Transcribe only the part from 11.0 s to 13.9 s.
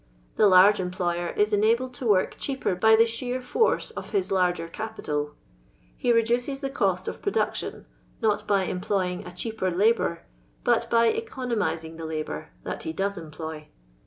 *' econo mizing the labour" that he does employ.